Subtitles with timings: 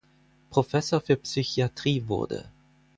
[0.49, 2.49] Professor für Psychiatrie wurde.